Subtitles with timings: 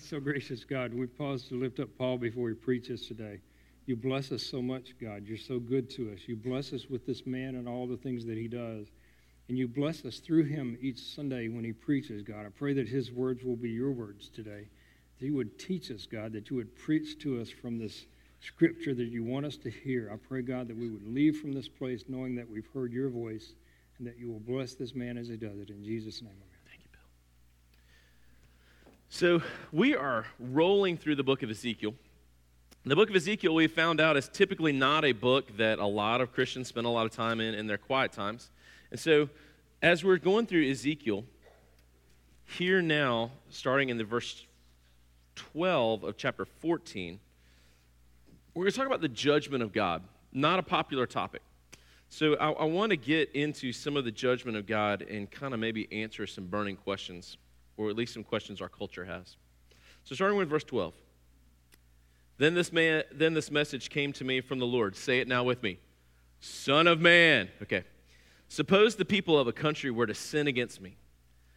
[0.00, 0.94] so gracious, God.
[0.94, 3.40] We pause to lift up Paul before he preaches today.
[3.86, 5.26] You bless us so much, God.
[5.26, 6.20] You're so good to us.
[6.26, 8.86] You bless us with this man and all the things that he does.
[9.48, 12.46] And you bless us through him each Sunday when he preaches, God.
[12.46, 14.68] I pray that his words will be your words today.
[15.18, 18.06] That you would teach us, God, that you would preach to us from this
[18.40, 20.10] scripture that you want us to hear.
[20.12, 23.08] I pray, God, that we would leave from this place knowing that we've heard your
[23.10, 23.54] voice
[23.98, 25.70] and that you will bless this man as he does it.
[25.70, 26.58] In Jesus' name, amen.
[26.66, 27.00] Thank you, Bill.
[29.14, 29.42] So
[29.72, 31.94] we are rolling through the book of Ezekiel.
[32.86, 36.22] The book of Ezekiel, we found out, is typically not a book that a lot
[36.22, 38.48] of Christians spend a lot of time in in their quiet times.
[38.90, 39.28] And so,
[39.82, 41.24] as we're going through Ezekiel,
[42.56, 44.46] here now, starting in the verse
[45.36, 47.20] 12 of chapter 14,
[48.54, 50.02] we're going to talk about the judgment of God,
[50.32, 51.42] not a popular topic.
[52.08, 55.52] So, I, I want to get into some of the judgment of God and kind
[55.52, 57.36] of maybe answer some burning questions,
[57.76, 59.36] or at least some questions our culture has.
[60.04, 60.94] So, starting with verse 12.
[62.38, 64.96] Then this man, then this message came to me from the Lord.
[64.96, 65.78] Say it now with me.
[66.40, 67.48] Son of man.
[67.62, 67.84] Okay.
[68.48, 70.96] Suppose the people of a country were to sin against me,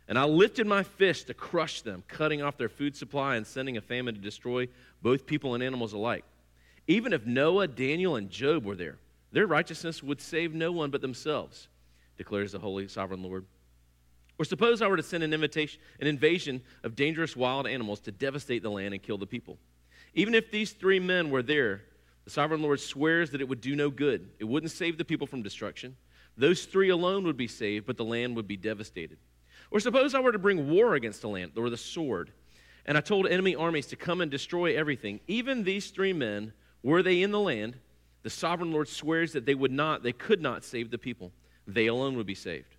[0.07, 3.75] and I lifted my fist to crush them, cutting off their food supply and sending
[3.75, 4.69] a famine to destroy
[5.01, 6.23] both people and animals alike.
[6.87, 8.97] Even if Noah, Daniel, and Job were there,
[9.31, 11.67] their righteousness would save no one but themselves,
[12.17, 13.45] declares the holy sovereign Lord.
[14.37, 18.63] Or suppose I were to send an an invasion of dangerous wild animals to devastate
[18.63, 19.57] the land and kill the people.
[20.13, 21.83] Even if these three men were there,
[22.25, 24.29] the sovereign Lord swears that it would do no good.
[24.39, 25.95] It wouldn't save the people from destruction.
[26.37, 29.17] Those three alone would be saved, but the land would be devastated.
[29.71, 32.31] Or suppose I were to bring war against the land, or the sword,
[32.85, 35.19] and I told enemy armies to come and destroy everything.
[35.27, 37.77] Even these three men, were they in the land,
[38.23, 41.31] the sovereign Lord swears that they would not, they could not save the people.
[41.67, 42.74] They alone would be saved.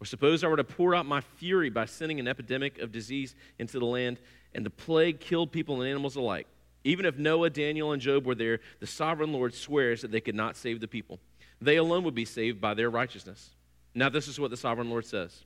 [0.00, 3.34] Or suppose I were to pour out my fury by sending an epidemic of disease
[3.58, 4.20] into the land,
[4.54, 6.46] and the plague killed people and animals alike.
[6.84, 10.36] Even if Noah, Daniel, and Job were there, the sovereign Lord swears that they could
[10.36, 11.18] not save the people.
[11.60, 13.50] They alone would be saved by their righteousness.
[13.94, 15.44] Now, this is what the sovereign Lord says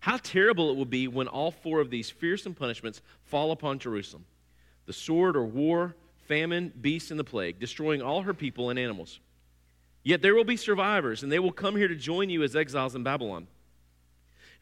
[0.00, 4.24] How terrible it will be when all four of these fearsome punishments fall upon Jerusalem
[4.86, 5.94] the sword or war,
[6.26, 9.20] famine, beasts, and the plague, destroying all her people and animals.
[10.02, 12.96] Yet there will be survivors, and they will come here to join you as exiles
[12.96, 13.46] in Babylon.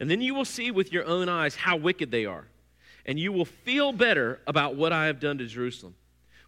[0.01, 2.47] And then you will see with your own eyes how wicked they are,
[3.05, 5.93] and you will feel better about what I have done to Jerusalem.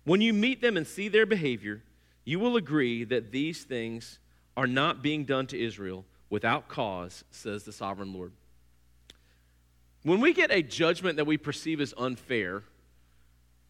[0.05, 1.83] When you meet them and see their behavior,
[2.25, 4.17] you will agree that these things
[4.57, 8.31] are not being done to Israel without cause, says the sovereign Lord.
[10.01, 12.63] When we get a judgment that we perceive as unfair,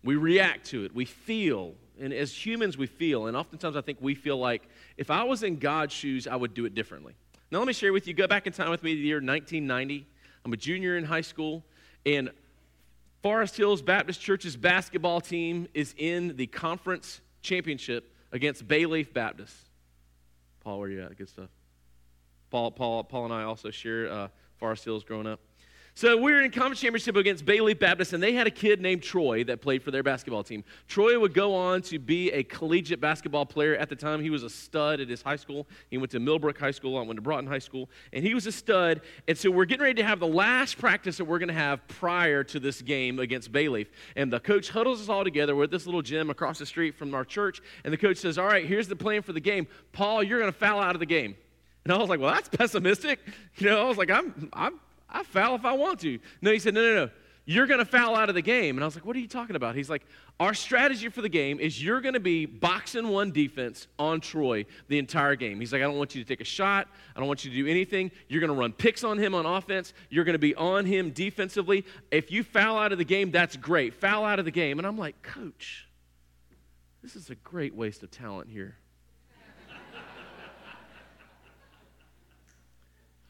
[0.02, 0.96] we react to it.
[0.96, 4.64] We feel, and as humans, we feel, and oftentimes I think we feel like
[4.96, 7.16] if I was in God's shoes, I would do it differently.
[7.54, 9.18] Now, let me share with you, go back in time with me to the year
[9.18, 10.08] 1990.
[10.44, 11.64] I'm a junior in high school,
[12.04, 12.32] and
[13.22, 19.56] Forest Hills Baptist Church's basketball team is in the conference championship against Bayleaf Baptist.
[20.62, 21.16] Paul, where you at?
[21.16, 21.50] Good stuff.
[22.50, 24.28] Paul, Paul, Paul and I also share uh,
[24.58, 25.40] Forest Hills growing up.
[25.96, 29.04] So we were in conference championship against Bayleaf Baptist, and they had a kid named
[29.04, 30.64] Troy that played for their basketball team.
[30.88, 33.76] Troy would go on to be a collegiate basketball player.
[33.76, 35.68] At the time, he was a stud at his high school.
[35.92, 38.48] He went to Millbrook High School, I went to Broughton High School, and he was
[38.48, 39.02] a stud.
[39.28, 41.88] And so we're getting ready to have the last practice that we're going to have
[41.88, 43.86] prior to this game against Bayleaf.
[44.16, 45.56] And the coach huddles us all together.
[45.56, 48.40] We're at this little gym across the street from our church, and the coach says,
[48.40, 49.68] "All right, here's the plan for the game.
[49.92, 51.36] Paul, you're going to foul out of the game."
[51.84, 53.20] And I was like, well, that's pessimistic.
[53.58, 54.80] You know, I was like, I'm, I'm
[55.14, 56.20] I foul if I want to.
[56.42, 57.12] No, he said, no, no, no.
[57.46, 58.78] You're going to foul out of the game.
[58.78, 59.76] And I was like, what are you talking about?
[59.76, 60.06] He's like,
[60.40, 64.22] our strategy for the game is you're going to be box and one defense on
[64.22, 65.60] Troy the entire game.
[65.60, 66.88] He's like, I don't want you to take a shot.
[67.14, 68.12] I don't want you to do anything.
[68.30, 69.94] You're going to run picks on him on offense.
[70.10, 71.86] You're going to be on him defensively.
[72.12, 73.94] If you foul out of the game, that's great.
[73.94, 74.80] Foul out of the game.
[74.80, 75.90] And I'm like, coach,
[77.02, 78.78] this is a great waste of talent here.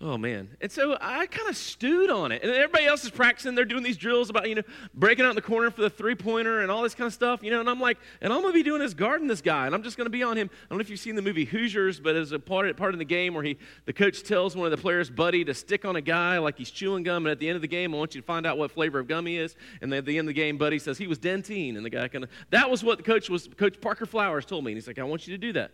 [0.02, 0.50] Oh man.
[0.60, 2.44] And so I kind of stewed on it.
[2.44, 3.56] And everybody else is practicing.
[3.56, 6.14] They're doing these drills about, you know, breaking out in the corner for the three
[6.14, 7.62] pointer and all this kind of stuff, you know.
[7.62, 9.66] And I'm like, and I'm going to be doing this guarding this guy.
[9.66, 10.50] And I'm just going to be on him.
[10.52, 13.00] I don't know if you've seen the movie Hoosiers, but as a part, part of
[13.00, 15.96] the game where he, the coach tells one of the players, buddy, to stick on
[15.96, 17.26] a guy like he's chewing gum.
[17.26, 19.00] And at the end of the game, I want you to find out what flavor
[19.00, 19.56] of gum he is.
[19.82, 21.78] And at the end of the game, buddy says he was Dentyne.
[21.78, 24.66] And the guy kind of, that was what the coach was, Coach Parker Flowers told
[24.66, 24.74] me.
[24.74, 25.72] And he's like, I want you to do that.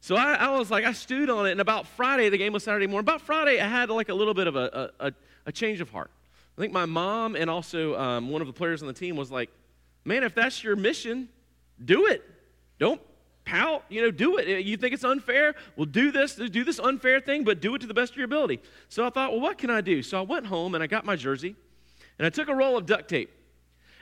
[0.00, 1.52] So I, I, was like, I stewed on it.
[1.52, 3.04] And about Friday, the game was Saturday morning.
[3.04, 5.12] About Friday, I had like a little bit of a, a,
[5.46, 6.10] a change of heart.
[6.56, 9.30] I think my mom and also um, one of the players on the team was
[9.30, 9.50] like,
[10.04, 11.28] man, if that's your mission,
[11.84, 12.22] do it.
[12.78, 13.00] Don't
[13.44, 14.64] pout, you know, do it.
[14.64, 15.54] You think it's unfair?
[15.76, 18.24] Well, do this, do this unfair thing, but do it to the best of your
[18.24, 18.60] ability.
[18.88, 20.02] So I thought, well, what can I do?
[20.02, 21.54] So I went home and I got my jersey
[22.18, 23.30] and I took a roll of duct tape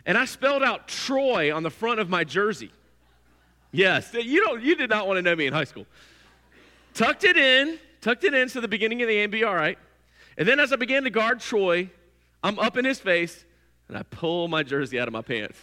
[0.06, 2.70] and I spelled out Troy on the front of my jersey.
[3.74, 5.84] Yes, you, don't, you did not want to know me in high school.
[6.94, 9.76] Tucked it in, tucked it in so the beginning of the be all right.
[10.38, 11.90] And then as I began to guard Troy,
[12.40, 13.44] I'm up in his face,
[13.88, 15.58] and I pull my jersey out of my pants.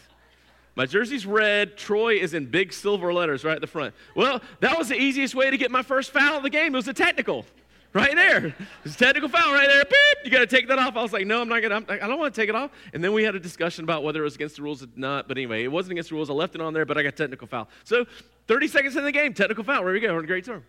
[0.75, 1.77] My jersey's red.
[1.77, 3.93] Troy is in big silver letters right at the front.
[4.13, 6.73] Well, that was the easiest way to get my first foul of the game.
[6.75, 7.45] It was a technical
[7.93, 8.55] right there.
[8.83, 9.83] It's a technical foul right there.
[9.83, 10.95] Beep, you got to take that off.
[10.95, 12.03] I was like, no, I'm not going to.
[12.03, 12.71] I don't want to take it off.
[12.93, 15.27] And then we had a discussion about whether it was against the rules or not.
[15.27, 16.29] But anyway, it wasn't against the rules.
[16.29, 17.69] I left it on there, but I got technical foul.
[17.83, 18.05] So
[18.47, 19.83] 30 seconds in the game, technical foul.
[19.83, 20.13] There we go.
[20.13, 20.63] We're in great term.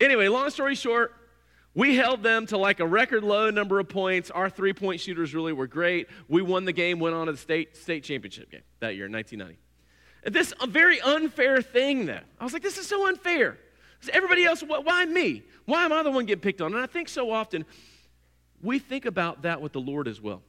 [0.00, 1.14] Anyway, long story short,
[1.74, 4.30] we held them to like a record low number of points.
[4.30, 6.08] Our three point shooters really were great.
[6.28, 9.12] We won the game, went on to the state, state championship game that year in
[9.12, 9.60] 1990.
[10.24, 12.20] And this a very unfair thing, though.
[12.40, 13.58] I was like, this is so unfair.
[14.12, 15.42] Everybody else, why me?
[15.64, 16.74] Why am I the one getting picked on?
[16.74, 17.64] And I think so often
[18.62, 20.42] we think about that with the Lord as well.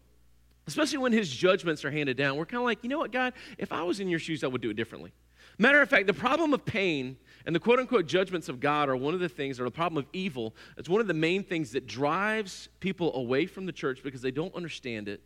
[0.68, 2.36] Especially when his judgments are handed down.
[2.36, 4.48] We're kind of like, you know what, God, if I was in your shoes, I
[4.48, 5.14] would do it differently.
[5.58, 8.96] Matter of fact, the problem of pain and the quote unquote judgments of God are
[8.96, 11.72] one of the things, or the problem of evil, it's one of the main things
[11.72, 15.22] that drives people away from the church because they don't understand it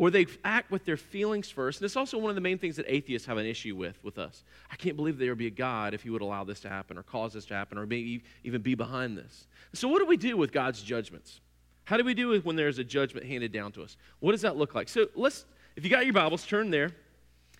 [0.00, 1.78] or they act with their feelings first.
[1.78, 4.16] And it's also one of the main things that atheists have an issue with with
[4.16, 4.44] us.
[4.70, 6.96] I can't believe there would be a God if he would allow this to happen
[6.96, 9.46] or cause this to happen or maybe even be behind this.
[9.74, 11.42] So, what do we do with God's judgments?
[11.84, 13.98] How do we do it when there's a judgment handed down to us?
[14.20, 14.88] What does that look like?
[14.88, 15.44] So, let's,
[15.76, 16.92] if you got your Bibles, turn there.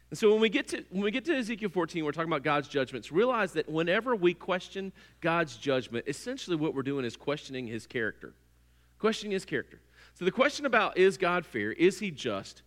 [0.09, 2.43] And so when we get to when we get to Ezekiel 14, we're talking about
[2.43, 3.13] God's judgments.
[3.13, 8.33] Realize that whenever we question God's judgment, essentially what we're doing is questioning his character.
[8.99, 9.79] Questioning his character.
[10.21, 12.61] So the question about is God fair, is he just,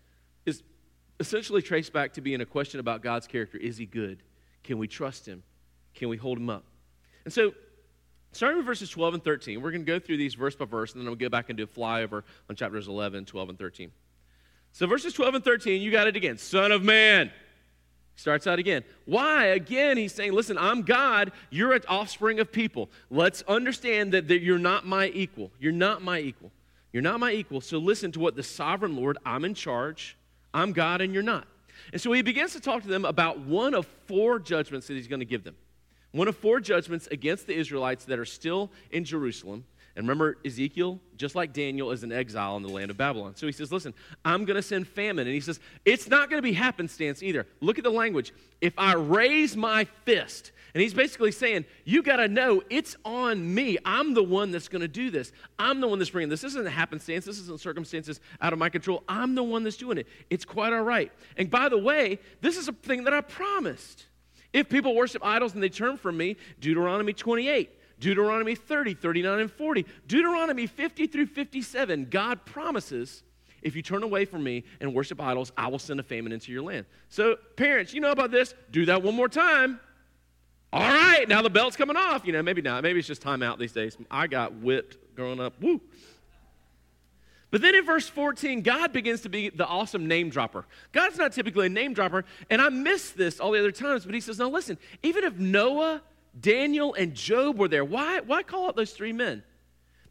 [0.43, 0.63] is
[1.19, 3.59] essentially traced back to being a question about God's character.
[3.59, 4.23] Is he good?
[4.63, 5.43] Can we trust him?
[5.93, 6.63] Can we hold him up?
[7.25, 7.53] And so,
[8.31, 10.93] starting with verses 12 and 13, we're going to go through these verse by verse,
[10.93, 13.91] and then we'll go back and do a flyover on chapters 11, 12, and 13.
[14.71, 16.39] So, verses 12 and 13, you got it again.
[16.39, 17.31] Son of man.
[18.15, 18.83] Starts out again.
[19.05, 19.45] Why?
[19.45, 21.31] Again, he's saying, Listen, I'm God.
[21.51, 22.89] You're an offspring of people.
[23.11, 25.51] Let's understand that you're not my equal.
[25.59, 26.51] You're not my equal.
[26.93, 27.59] You're not my equal.
[27.59, 30.15] So listen to what the sovereign Lord, I'm in charge.
[30.53, 31.47] I'm God and you're not.
[31.91, 35.07] And so he begins to talk to them about one of four judgments that he's
[35.07, 35.55] going to give them.
[36.11, 39.65] One of four judgments against the Israelites that are still in Jerusalem.
[39.95, 43.35] And remember, Ezekiel, just like Daniel, is an exile in the land of Babylon.
[43.35, 43.93] So he says, Listen,
[44.25, 45.27] I'm going to send famine.
[45.27, 47.45] And he says, It's not going to be happenstance either.
[47.61, 48.33] Look at the language.
[48.59, 53.53] If I raise my fist, and he's basically saying, You got to know it's on
[53.53, 53.77] me.
[53.85, 55.31] I'm the one that's going to do this.
[55.59, 56.41] I'm the one that's bringing this.
[56.41, 57.25] This isn't happenstance.
[57.25, 59.03] This isn't circumstances out of my control.
[59.07, 60.07] I'm the one that's doing it.
[60.31, 61.11] It's quite all right.
[61.37, 64.07] And by the way, this is a thing that I promised.
[64.53, 67.69] If people worship idols and they turn from me, Deuteronomy 28.
[68.03, 69.85] Deuteronomy 30, 39, and 40.
[70.07, 73.23] Deuteronomy 50 through 57, God promises
[73.61, 76.51] if you turn away from me and worship idols, I will send a famine into
[76.51, 76.85] your land.
[77.07, 78.53] So, parents, you know about this.
[78.71, 79.79] Do that one more time.
[80.73, 82.25] All right, now the belt's coming off.
[82.25, 82.83] You know, maybe not.
[82.83, 83.95] Maybe it's just time out these days.
[84.11, 85.61] I got whipped growing up.
[85.61, 85.79] Woo.
[87.51, 90.65] But then in verse 14, God begins to be the awesome name dropper.
[90.91, 94.13] God's not typically a name dropper, and I miss this all the other times, but
[94.13, 96.01] he says, Now listen, even if Noah
[96.39, 97.85] Daniel and Job were there.
[97.85, 99.43] Why, why call out those three men?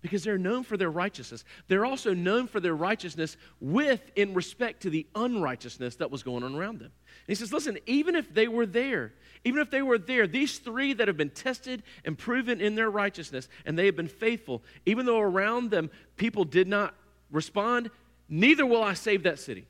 [0.00, 1.44] Because they're known for their righteousness.
[1.68, 6.42] They're also known for their righteousness with in respect to the unrighteousness that was going
[6.42, 6.90] on around them.
[6.90, 9.12] And he says, listen, even if they were there,
[9.44, 12.90] even if they were there, these three that have been tested and proven in their
[12.90, 16.94] righteousness, and they have been faithful, even though around them people did not
[17.30, 17.90] respond,
[18.28, 19.66] neither will I save that city,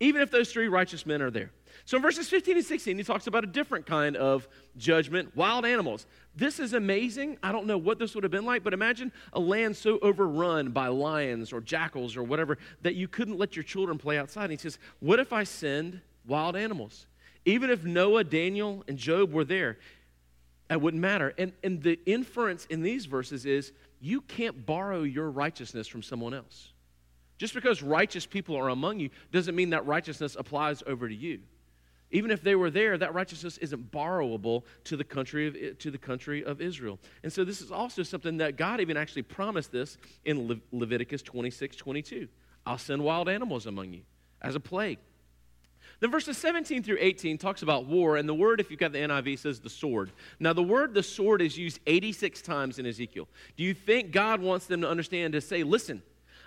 [0.00, 1.52] even if those three righteous men are there.
[1.86, 5.64] So in verses 15 and 16, he talks about a different kind of judgment wild
[5.64, 6.04] animals.
[6.34, 7.38] This is amazing.
[7.44, 10.72] I don't know what this would have been like, but imagine a land so overrun
[10.72, 14.44] by lions or jackals or whatever that you couldn't let your children play outside.
[14.44, 17.06] And he says, What if I send wild animals?
[17.44, 19.78] Even if Noah, Daniel, and Job were there,
[20.68, 21.34] it wouldn't matter.
[21.38, 26.34] And, and the inference in these verses is you can't borrow your righteousness from someone
[26.34, 26.72] else.
[27.38, 31.38] Just because righteous people are among you doesn't mean that righteousness applies over to you.
[32.12, 35.98] Even if they were there, that righteousness isn't borrowable to the country of, to the
[35.98, 36.98] country of Israel.
[37.22, 41.22] And so this is also something that God even actually promised this in Le- Leviticus
[41.22, 42.28] 26, 22.
[42.64, 44.02] I'll send wild animals among you
[44.40, 44.98] as a plague.
[46.00, 48.98] Then verses 17 through 18 talks about war, and the word, if you've got the
[48.98, 50.10] NIV, says the sword.
[50.38, 53.28] Now, the word the sword is used 86 times in Ezekiel.
[53.56, 56.02] Do you think God wants them to understand to say, listen,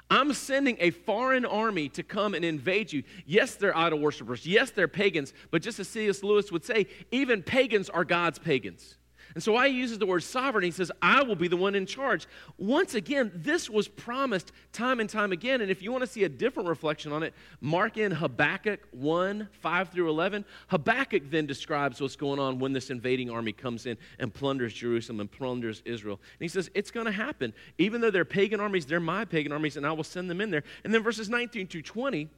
[0.10, 3.04] I'm sending a foreign army to come and invade you.
[3.25, 4.46] Yes, they're idol worshippers.
[4.46, 5.34] Yes, they're pagans.
[5.51, 6.24] But just as C.S.
[6.24, 8.96] Lewis would say, even pagans are God's pagans.
[9.36, 11.75] And so why he uses the word sovereign, he says, I will be the one
[11.75, 12.27] in charge.
[12.57, 15.62] Once again, this was promised time and time again.
[15.62, 19.50] And if you want to see a different reflection on it, mark in Habakkuk 1
[19.51, 20.45] 5 through 11.
[20.67, 25.19] Habakkuk then describes what's going on when this invading army comes in and plunders Jerusalem
[25.19, 26.19] and plunders Israel.
[26.39, 27.53] And he says, It's going to happen.
[27.77, 30.50] Even though they're pagan armies, they're my pagan armies, and I will send them in
[30.50, 30.63] there.
[30.83, 32.29] And then verses 19 to 20,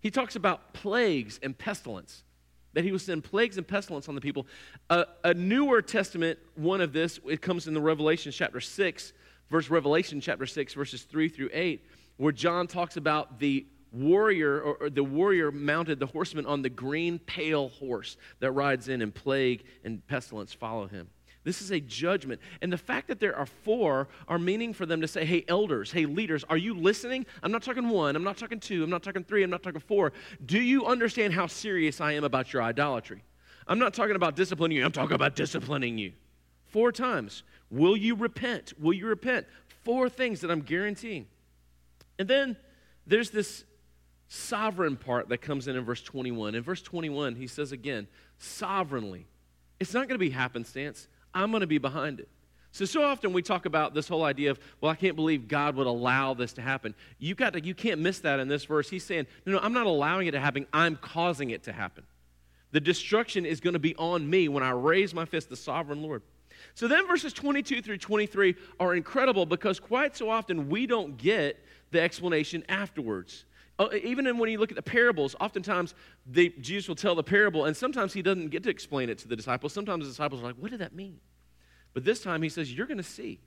[0.00, 2.24] he talks about plagues and pestilence
[2.74, 4.46] that he will send plagues and pestilence on the people.
[4.88, 9.12] A newer testament one of this, it comes in the Revelation chapter 6,
[9.50, 11.84] verse Revelation chapter 6, verses 3 through 8,
[12.16, 16.70] where John talks about the warrior or, or the warrior mounted the horseman on the
[16.70, 21.08] green pale horse that rides in and plague and pestilence follow him.
[21.42, 22.40] This is a judgment.
[22.60, 25.90] And the fact that there are four are meaning for them to say, hey, elders,
[25.90, 27.24] hey, leaders, are you listening?
[27.42, 29.80] I'm not talking one, I'm not talking two, I'm not talking three, I'm not talking
[29.80, 30.12] four.
[30.44, 33.22] Do you understand how serious I am about your idolatry?
[33.66, 36.12] I'm not talking about disciplining you, I'm talking about disciplining you.
[36.66, 37.42] Four times.
[37.70, 38.74] Will you repent?
[38.78, 39.46] Will you repent?
[39.84, 41.26] Four things that I'm guaranteeing.
[42.18, 42.56] And then
[43.06, 43.64] there's this
[44.28, 46.54] sovereign part that comes in in verse 21.
[46.54, 48.06] In verse 21, he says again,
[48.38, 49.26] sovereignly.
[49.80, 51.08] It's not going to be happenstance.
[51.34, 52.28] I'm going to be behind it.
[52.72, 55.74] So, so often we talk about this whole idea of, well, I can't believe God
[55.74, 56.94] would allow this to happen.
[57.18, 58.88] You, got to, you can't miss that in this verse.
[58.88, 62.04] He's saying, no, no, I'm not allowing it to happen, I'm causing it to happen.
[62.72, 66.02] The destruction is going to be on me when I raise my fist, the sovereign
[66.02, 66.22] Lord.
[66.74, 71.58] So then verses 22 through 23 are incredible because quite so often we don't get
[71.90, 73.44] the explanation afterwards.
[73.80, 75.94] Uh, even when you look at the parables, oftentimes
[76.26, 79.28] they, Jesus will tell the parable, and sometimes he doesn't get to explain it to
[79.28, 79.72] the disciples.
[79.72, 81.18] Sometimes the disciples are like, What did that mean?
[81.94, 83.40] But this time he says, You're going to see.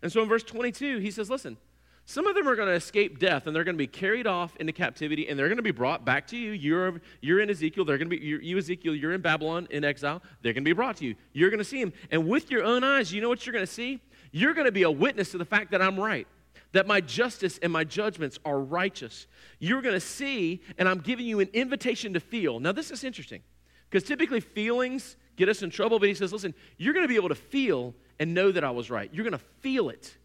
[0.00, 1.58] And so in verse 22, he says, Listen,
[2.06, 4.56] some of them are going to escape death and they're going to be carried off
[4.56, 6.52] into captivity and they're going to be brought back to you.
[6.52, 7.84] You're, you're in Ezekiel.
[7.84, 10.22] They're going to be, you, Ezekiel, you're in Babylon in exile.
[10.40, 11.14] They're going to be brought to you.
[11.34, 11.92] You're going to see them.
[12.10, 14.00] And with your own eyes, you know what you're going to see?
[14.32, 16.26] You're going to be a witness to the fact that I'm right
[16.74, 19.28] that my justice and my judgments are righteous.
[19.60, 22.58] You're going to see, and I'm giving you an invitation to feel.
[22.58, 23.42] Now, this is interesting
[23.88, 27.14] because typically feelings get us in trouble, but he says, listen, you're going to be
[27.14, 29.08] able to feel and know that I was right.
[29.12, 30.16] You're going to feel it.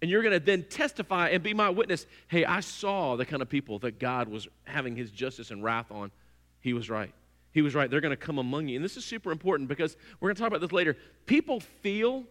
[0.00, 2.06] And you're going to then testify and be my witness.
[2.28, 5.90] Hey, I saw the kind of people that God was having his justice and wrath
[5.90, 6.10] on.
[6.60, 7.12] He was right.
[7.52, 7.90] He was right.
[7.90, 8.76] They're going to come among you.
[8.76, 10.96] And this is super important because we're going to talk about this later.
[11.26, 12.24] People feel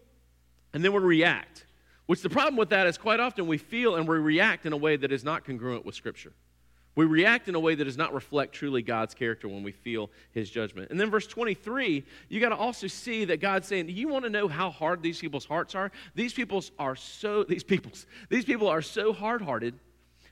[0.74, 1.66] and then we react.
[2.08, 4.78] Which the problem with that is quite often we feel and we react in a
[4.78, 6.34] way that is not congruent with Scripture.
[6.96, 10.10] We react in a way that does not reflect truly God's character when we feel
[10.32, 10.90] his judgment.
[10.90, 14.32] And then verse 23, you got to also see that God's saying, you want to
[14.32, 15.92] know how hard these people's hearts are?
[16.16, 19.76] These people's are so these people's these people are so hard-hearted.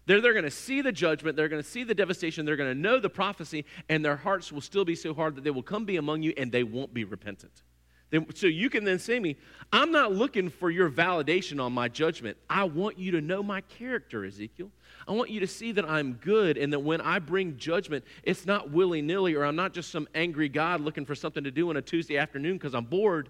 [0.08, 2.74] They're, they're going to see the judgment, they're going to see the devastation, they're going
[2.74, 5.64] to know the prophecy, and their hearts will still be so hard that they will
[5.64, 7.64] come be among you and they won't be repentant.
[8.16, 9.36] Then, so you can then see me,
[9.74, 12.38] I'm not looking for your validation on my judgment.
[12.50, 14.72] I want you to know my character, Ezekiel.
[15.08, 18.46] I want you to see that I'm good and that when I bring judgment, it's
[18.46, 21.70] not willy nilly or I'm not just some angry God looking for something to do
[21.70, 23.30] on a Tuesday afternoon because I'm bored.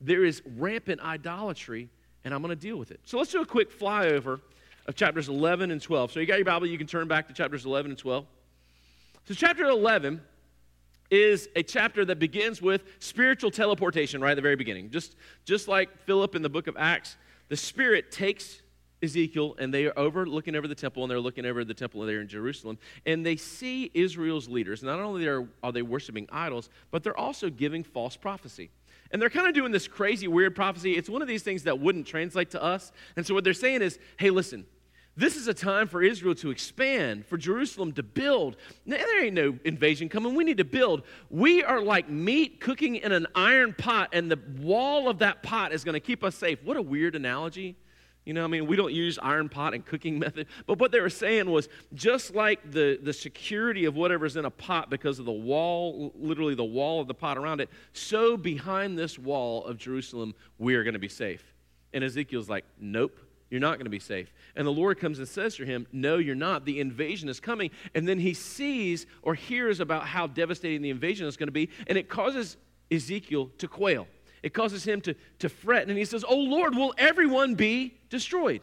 [0.00, 1.88] There is rampant idolatry
[2.24, 3.00] and I'm going to deal with it.
[3.04, 4.40] So let's do a quick flyover
[4.86, 6.12] of chapters 11 and 12.
[6.12, 8.26] So you got your Bible, you can turn back to chapters 11 and 12.
[9.26, 10.20] So, chapter 11
[11.10, 14.90] is a chapter that begins with spiritual teleportation right at the very beginning.
[14.90, 17.16] Just, just like Philip in the book of Acts,
[17.48, 18.62] the Spirit takes
[19.02, 22.02] Ezekiel and they are over looking over the temple and they're looking over the temple
[22.02, 24.82] there in Jerusalem and they see Israel's leaders.
[24.82, 28.70] Not only are, are they worshiping idols, but they're also giving false prophecy.
[29.10, 30.92] And they're kind of doing this crazy, weird prophecy.
[30.92, 32.92] It's one of these things that wouldn't translate to us.
[33.16, 34.66] And so what they're saying is, hey, listen,
[35.20, 38.56] this is a time for Israel to expand, for Jerusalem to build.
[38.86, 40.34] Now, there ain't no invasion coming.
[40.34, 41.02] We need to build.
[41.28, 45.72] We are like meat cooking in an iron pot, and the wall of that pot
[45.72, 46.62] is going to keep us safe.
[46.64, 47.76] What a weird analogy.
[48.24, 51.00] You know, I mean, we don't use iron pot and cooking method, but what they
[51.00, 55.26] were saying was just like the, the security of whatever's in a pot because of
[55.26, 59.76] the wall, literally the wall of the pot around it, so behind this wall of
[59.76, 61.44] Jerusalem, we are going to be safe.
[61.92, 63.18] And Ezekiel's like, nope,
[63.50, 64.32] you're not going to be safe.
[64.54, 66.64] And the Lord comes and says to him, No, you're not.
[66.64, 67.70] The invasion is coming.
[67.94, 71.68] And then he sees or hears about how devastating the invasion is going to be,
[71.86, 72.56] and it causes
[72.90, 74.06] Ezekiel to quail.
[74.42, 75.88] It causes him to, to fret.
[75.88, 78.62] And he says, Oh Lord, will everyone be destroyed?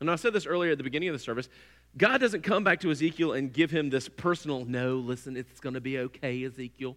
[0.00, 1.48] And I said this earlier at the beginning of the service.
[1.96, 5.74] God doesn't come back to Ezekiel and give him this personal, no, listen, it's going
[5.74, 6.96] to be okay, Ezekiel.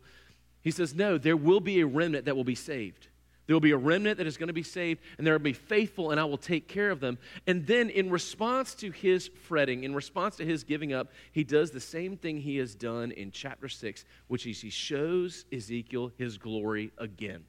[0.62, 3.08] He says, no, there will be a remnant that will be saved.
[3.52, 5.52] There will be a remnant that is going to be saved, and there will be
[5.52, 7.18] faithful, and I will take care of them.
[7.48, 11.70] And then, in response to his fretting, in response to his giving up, he does
[11.70, 16.38] the same thing he has done in chapter 6, which is he shows Ezekiel his
[16.38, 17.44] glory again.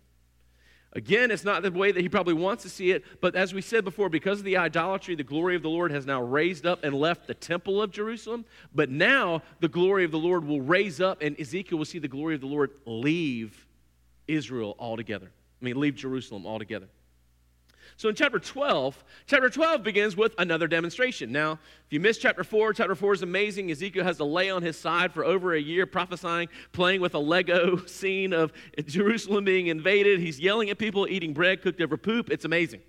[0.93, 3.63] Again, it's not the way that he probably wants to see it, but as we
[3.63, 6.83] said before, because of the idolatry, the glory of the Lord has now raised up
[6.83, 8.45] and left the temple of Jerusalem.
[8.75, 12.09] But now the glory of the Lord will raise up, and Ezekiel will see the
[12.09, 13.69] glory of the Lord leave
[14.27, 15.31] Israel altogether.
[15.63, 16.89] I mean, leave Jerusalem altogether.
[17.97, 21.31] So in chapter 12, chapter 12 begins with another demonstration.
[21.31, 23.71] Now, if you missed chapter 4, chapter 4 is amazing.
[23.71, 27.19] Ezekiel has to lay on his side for over a year prophesying, playing with a
[27.19, 28.53] Lego scene of
[28.87, 30.19] Jerusalem being invaded.
[30.21, 32.31] He's yelling at people, eating bread cooked over poop.
[32.31, 32.81] It's amazing.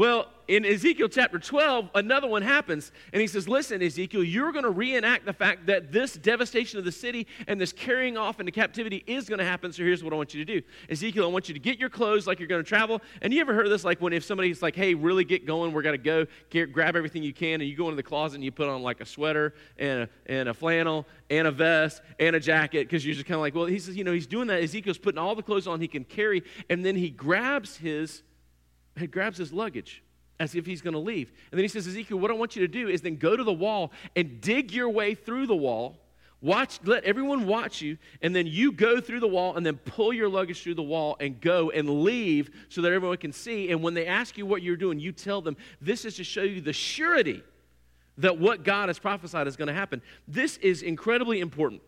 [0.00, 4.64] Well, in Ezekiel chapter 12, another one happens, and he says, Listen, Ezekiel, you're going
[4.64, 8.50] to reenact the fact that this devastation of the city and this carrying off into
[8.50, 9.74] captivity is going to happen.
[9.74, 11.90] So here's what I want you to do Ezekiel, I want you to get your
[11.90, 13.02] clothes like you're going to travel.
[13.20, 13.84] And you ever heard this?
[13.84, 16.96] Like when if somebody's like, Hey, really get going, we're going to go, get, grab
[16.96, 19.06] everything you can, and you go into the closet and you put on like a
[19.06, 23.26] sweater and a, and a flannel and a vest and a jacket because you're just
[23.26, 24.62] kind of like, Well, he says, You know, he's doing that.
[24.62, 28.22] Ezekiel's putting all the clothes on he can carry, and then he grabs his
[29.00, 30.02] he grabs his luggage
[30.38, 31.28] as if he's going to leave.
[31.50, 33.44] And then he says, Ezekiel, what I want you to do is then go to
[33.44, 35.98] the wall and dig your way through the wall.
[36.42, 40.10] Watch, let everyone watch you, and then you go through the wall and then pull
[40.10, 43.70] your luggage through the wall and go and leave so that everyone can see.
[43.70, 46.42] And when they ask you what you're doing, you tell them, This is to show
[46.42, 47.42] you the surety
[48.16, 50.00] that what God has prophesied is going to happen.
[50.26, 51.82] This is incredibly important.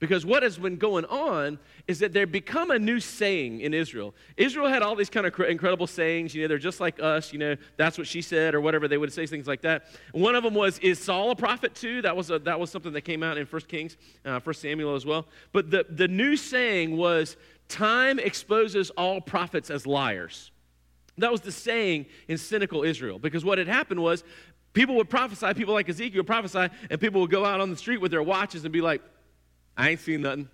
[0.00, 4.14] Because what has been going on is that there become a new saying in Israel.
[4.36, 6.34] Israel had all these kind of incredible sayings.
[6.34, 7.32] You know, they're just like us.
[7.32, 8.88] You know, that's what she said, or whatever.
[8.88, 9.84] They would say things like that.
[10.12, 12.92] One of them was, "Is Saul a prophet too?" That was a, that was something
[12.92, 15.26] that came out in First Kings, uh, First Samuel as well.
[15.52, 17.36] But the the new saying was,
[17.68, 20.50] "Time exposes all prophets as liars."
[21.18, 23.20] That was the saying in cynical Israel.
[23.20, 24.24] Because what had happened was,
[24.72, 25.54] people would prophesy.
[25.54, 28.22] People like Ezekiel would prophesy, and people would go out on the street with their
[28.22, 29.00] watches and be like
[29.76, 30.48] I ain't seen nothing.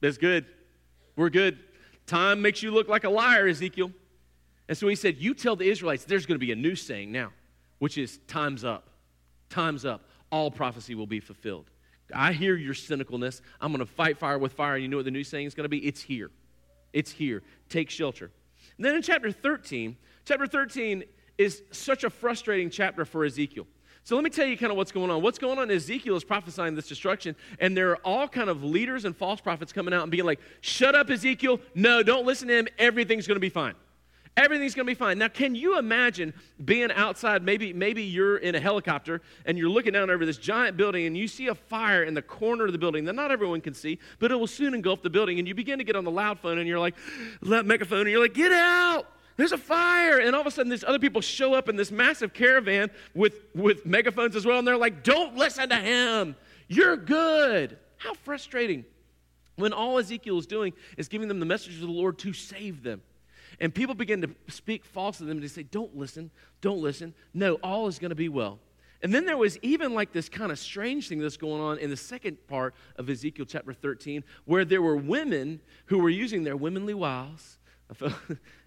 [0.00, 0.46] That's good.
[1.16, 1.58] We're good.
[2.06, 3.92] Time makes you look like a liar, Ezekiel.
[4.68, 7.12] And so he said, You tell the Israelites there's going to be a new saying
[7.12, 7.32] now,
[7.78, 8.88] which is time's up.
[9.48, 10.02] Time's up.
[10.30, 11.70] All prophecy will be fulfilled.
[12.14, 13.40] I hear your cynicalness.
[13.60, 14.74] I'm going to fight fire with fire.
[14.74, 15.78] And you know what the new saying is going to be?
[15.86, 16.30] It's here.
[16.92, 17.42] It's here.
[17.68, 18.30] Take shelter.
[18.76, 21.04] And then in chapter 13, chapter 13
[21.38, 23.66] is such a frustrating chapter for Ezekiel.
[24.10, 25.22] So let me tell you kind of what's going on.
[25.22, 29.04] What's going on Ezekiel is prophesying this destruction, and there are all kind of leaders
[29.04, 31.60] and false prophets coming out and being like, shut up, Ezekiel.
[31.76, 32.66] No, don't listen to him.
[32.76, 33.76] Everything's going to be fine.
[34.36, 35.16] Everything's going to be fine.
[35.18, 37.44] Now, can you imagine being outside?
[37.44, 41.16] Maybe, maybe you're in a helicopter and you're looking down over this giant building and
[41.16, 44.00] you see a fire in the corner of the building that not everyone can see,
[44.18, 45.38] but it will soon engulf the building.
[45.38, 46.96] And you begin to get on the loud phone and you're like,
[47.42, 49.06] megaphone, and you're like, get out
[49.40, 50.18] there's a fire.
[50.18, 53.34] And all of a sudden, these other people show up in this massive caravan with,
[53.54, 54.58] with megaphones as well.
[54.58, 56.36] And they're like, don't listen to him.
[56.68, 57.78] You're good.
[57.96, 58.84] How frustrating
[59.56, 62.82] when all Ezekiel is doing is giving them the message of the Lord to save
[62.82, 63.02] them.
[63.60, 67.14] And people begin to speak false to them and they say, Don't listen, don't listen.
[67.34, 68.58] No, all is going to be well.
[69.02, 71.90] And then there was even like this kind of strange thing that's going on in
[71.90, 76.56] the second part of Ezekiel chapter 13, where there were women who were using their
[76.56, 77.58] womanly wiles.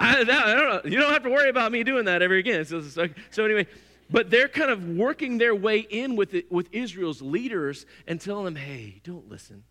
[0.00, 0.84] I, I, don't.
[0.86, 2.64] You don't have to worry about me doing that ever again.
[2.64, 3.66] So, so, so anyway,
[4.10, 8.46] but they're kind of working their way in with, it, with Israel's leaders and telling
[8.46, 9.62] them, hey, don't listen.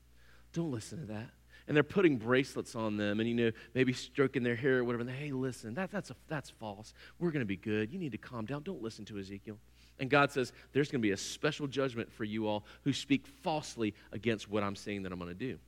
[0.53, 1.29] Don't listen to that.
[1.67, 5.01] And they're putting bracelets on them and, you know, maybe stroking their hair or whatever.
[5.01, 6.93] And they, hey, listen, that, that's, a, that's false.
[7.19, 7.91] We're going to be good.
[7.91, 8.63] You need to calm down.
[8.63, 9.57] Don't listen to Ezekiel.
[9.99, 13.27] And God says, there's going to be a special judgment for you all who speak
[13.27, 15.59] falsely against what I'm saying that I'm going to do.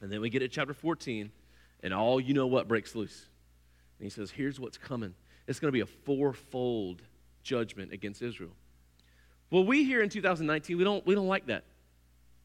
[0.00, 1.32] And then we get to chapter 14,
[1.82, 3.28] and all you know what breaks loose.
[3.98, 5.14] And he says, Here's what's coming
[5.46, 7.02] it's going to be a fourfold
[7.42, 8.52] judgment against Israel.
[9.50, 11.64] Well, we here in 2019, we don't, we don't like that.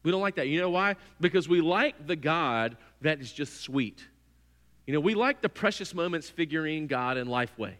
[0.02, 0.48] We don't like that.
[0.48, 0.96] You know why?
[1.20, 4.02] Because we like the God that is just sweet.
[4.86, 7.74] You know, we like the precious moments figurine God in Lifeway.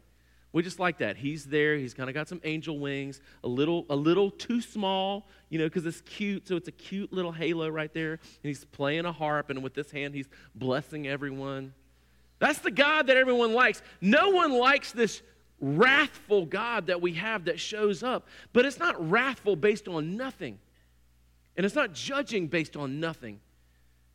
[0.53, 1.17] We just like that.
[1.17, 1.77] He's there.
[1.77, 5.65] He's kind of got some angel wings, a little, a little too small, you know,
[5.65, 6.47] because it's cute.
[6.47, 8.13] So it's a cute little halo right there.
[8.13, 11.75] And he's playing a harp, and with this hand, he's blessing everyone.
[12.38, 13.83] That's the God that everyone likes.
[14.01, 15.23] No one likes this
[15.61, 20.59] wrathful God that we have that shows up, but it's not wrathful based on nothing.
[21.57, 23.40] And it's not judging based on nothing.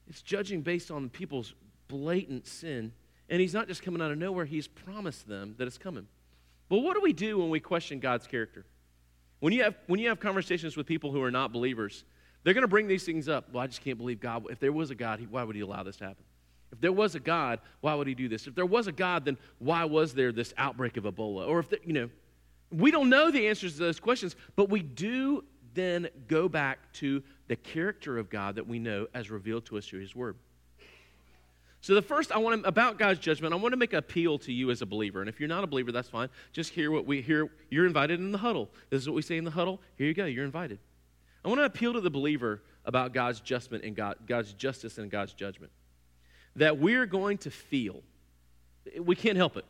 [0.08, 1.53] It's judging based on people's
[1.88, 2.91] blatant sin.
[3.29, 6.08] And he's not just coming out of nowhere, he's promised them that it's coming.
[6.67, 8.65] But what do we do when we question God's character?
[9.39, 12.03] When you have, when you have conversations with people who are not believers,
[12.43, 13.51] they're going to bring these things up.
[13.51, 14.45] Well, I just can't believe God.
[14.49, 16.23] If there was a God, why would he allow this to happen?
[16.71, 18.47] If there was a God, why would he do this?
[18.47, 21.47] If there was a God, then why was there this outbreak of Ebola?
[21.47, 22.10] Or if, you know,
[22.71, 27.23] we don't know the answers to those questions, but we do then go back to
[27.47, 30.36] the character of God that we know as revealed to us through his word.
[31.82, 34.38] So, the first, I want to, about God's judgment, I want to make an appeal
[34.39, 35.21] to you as a believer.
[35.21, 36.27] And if you're not a believer, that's fine.
[36.51, 37.49] Just hear what we hear.
[37.69, 38.69] You're invited in the huddle.
[38.89, 39.79] This is what we say in the huddle.
[39.97, 40.79] Here you go, you're invited.
[41.43, 45.10] I want to appeal to the believer about God's judgment and God, God's justice and
[45.10, 45.71] God's judgment.
[46.55, 48.01] That we're going to feel.
[48.99, 49.65] We can't help it.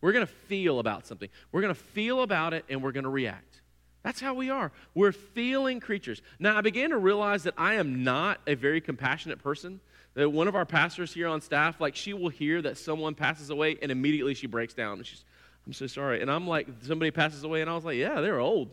[0.00, 1.28] We're going to feel about something.
[1.52, 3.60] We're going to feel about it and we're going to react.
[4.02, 4.72] That's how we are.
[4.94, 6.22] We're feeling creatures.
[6.38, 9.80] Now, I began to realize that I am not a very compassionate person.
[10.14, 13.50] That one of our pastors here on staff, like, she will hear that someone passes
[13.50, 15.24] away and immediately she breaks down and she's,
[15.66, 16.22] I'm so sorry.
[16.22, 18.70] And I'm like, somebody passes away, and I was like, yeah, they're old.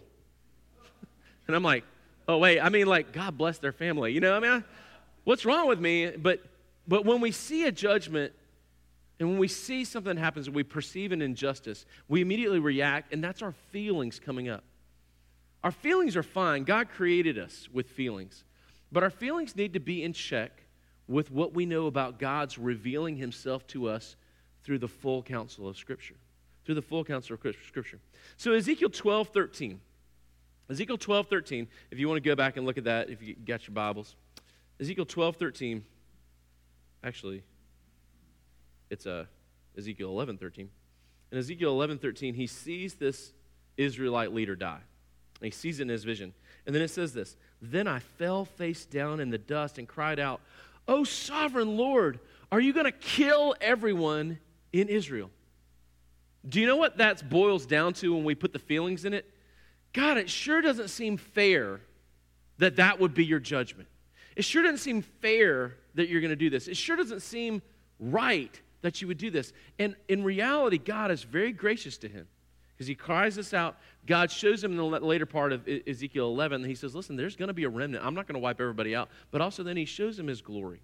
[1.47, 1.83] and I'm like,
[2.27, 4.13] oh, wait, I mean, like, God bless their family.
[4.13, 4.63] You know, I mean,
[5.23, 6.09] what's wrong with me?
[6.11, 6.41] But,
[6.87, 8.33] but when we see a judgment,
[9.19, 13.23] and when we see something happens and we perceive an injustice, we immediately react, and
[13.23, 14.63] that's our feelings coming up.
[15.63, 16.63] Our feelings are fine.
[16.63, 18.43] God created us with feelings.
[18.91, 20.51] But our feelings need to be in check
[21.07, 24.15] with what we know about God's revealing himself to us
[24.63, 26.15] through the full counsel of Scripture.
[26.65, 27.99] Through the full counsel of Scripture.
[28.37, 29.79] So, Ezekiel 12 13.
[30.69, 33.35] Ezekiel 12 13, if you want to go back and look at that, if you
[33.35, 34.15] got your Bibles.
[34.79, 35.85] Ezekiel 12 13,
[37.03, 37.43] actually,
[38.89, 39.25] it's uh,
[39.77, 40.69] Ezekiel 11 13.
[41.31, 43.33] In Ezekiel 11 13, he sees this
[43.77, 44.81] Israelite leader die.
[45.41, 46.33] He sees it in his vision.
[46.65, 50.19] And then it says this Then I fell face down in the dust and cried
[50.19, 50.41] out,
[50.87, 52.19] Oh, sovereign Lord,
[52.51, 54.39] are you going to kill everyone
[54.71, 55.29] in Israel?
[56.47, 59.29] Do you know what that boils down to when we put the feelings in it?
[59.91, 61.81] God, it sure doesn't seem fair
[62.57, 63.89] that that would be your judgment.
[64.35, 66.67] It sure doesn't seem fair that you're going to do this.
[66.67, 67.61] It sure doesn't seem
[67.99, 69.51] right that you would do this.
[69.79, 72.27] And in reality, God is very gracious to him
[72.73, 73.77] because he cries this out.
[74.05, 76.63] God shows him in the later part of Ezekiel 11.
[76.63, 78.05] He says, Listen, there's going to be a remnant.
[78.05, 79.09] I'm not going to wipe everybody out.
[79.31, 80.81] But also, then he shows him his glory.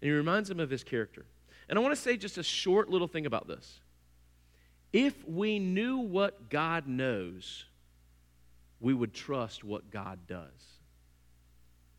[0.00, 1.26] And he reminds him of his character.
[1.68, 3.80] And I want to say just a short little thing about this.
[4.92, 7.64] If we knew what God knows,
[8.78, 10.78] we would trust what God does.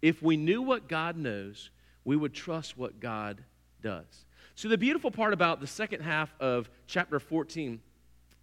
[0.02, 1.72] If we knew what God knows,
[2.06, 3.44] we would trust what God
[3.82, 4.26] does.
[4.56, 7.82] So, the beautiful part about the second half of chapter 14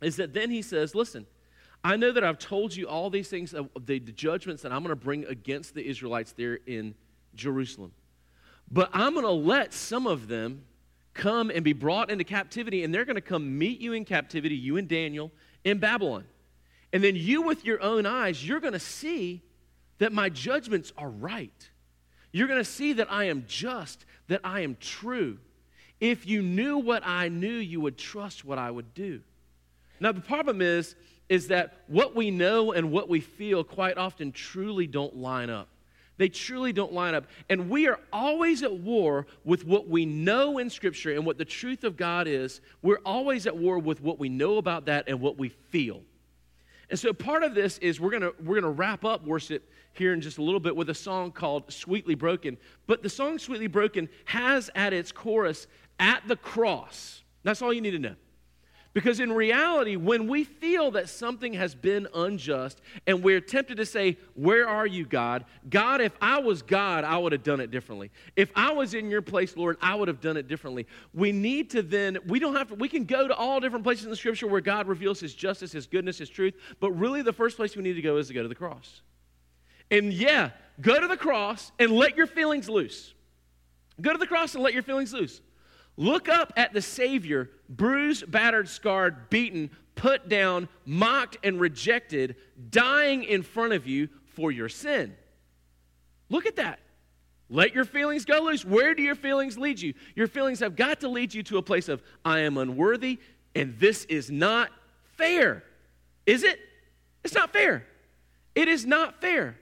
[0.03, 1.27] is that then he says, Listen,
[1.83, 4.91] I know that I've told you all these things, the, the judgments that I'm going
[4.91, 6.95] to bring against the Israelites there in
[7.35, 7.93] Jerusalem.
[8.71, 10.65] But I'm going to let some of them
[11.15, 14.55] come and be brought into captivity, and they're going to come meet you in captivity,
[14.55, 15.31] you and Daniel,
[15.65, 16.25] in Babylon.
[16.93, 19.43] And then you, with your own eyes, you're going to see
[19.99, 21.71] that my judgments are right.
[22.33, 25.39] You're going to see that I am just, that I am true.
[26.01, 29.21] If you knew what I knew, you would trust what I would do.
[30.01, 30.97] Now, the problem is,
[31.29, 35.69] is that what we know and what we feel quite often truly don't line up.
[36.19, 37.27] They truly don't line up.
[37.49, 41.45] And we are always at war with what we know in Scripture and what the
[41.45, 42.61] truth of God is.
[42.83, 46.03] We're always at war with what we know about that and what we feel.
[46.93, 50.21] And so part of this is we're gonna we're gonna wrap up worship here in
[50.21, 52.59] just a little bit with a song called Sweetly Broken.
[52.87, 57.23] But the song Sweetly Broken has at its chorus at the cross.
[57.45, 58.15] That's all you need to know.
[58.95, 63.87] Because in reality, when we feel that something has been unjust and we're tempted to
[63.87, 65.47] say, Where are you, God?
[65.71, 68.11] God, if I was God, I would have done it differently.
[68.37, 70.87] If I was in your place, Lord, I would have done it differently.
[71.15, 74.05] We need to then, we don't have to, we can go to all different places
[74.05, 77.33] in the scripture where God reveals his justice, his goodness, his truth, but really the
[77.33, 79.01] first place we need to go is to go to the cross.
[79.91, 80.51] And yeah,
[80.83, 83.15] go to the cross and let your feelings loose.
[84.03, 85.41] Go to the cross and let your feelings loose.
[85.97, 92.37] Look up at the Savior, bruised, battered, scarred, beaten, put down, mocked, and rejected,
[92.71, 95.15] dying in front of you for your sin.
[96.31, 96.81] Look at that.
[97.51, 98.65] Let your feelings go loose.
[98.65, 99.93] Where do your feelings lead you?
[100.17, 103.19] Your feelings have got to lead you to a place of, I am unworthy,
[103.55, 104.71] and this is not
[105.19, 105.63] fair.
[106.25, 106.59] Is it?
[107.23, 107.87] It's not fair.
[108.55, 109.59] It is not fair.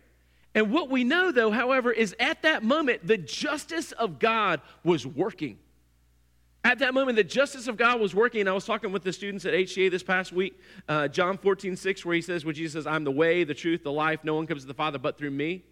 [0.55, 5.05] And what we know, though, however, is at that moment, the justice of God was
[5.05, 5.59] working.
[6.63, 8.47] At that moment, the justice of God was working.
[8.47, 12.05] I was talking with the students at HCA this past week, uh, John 14, 6,
[12.05, 14.21] where he says, where Jesus says, I'm the way, the truth, the life.
[14.25, 15.65] No one comes to the Father but through me.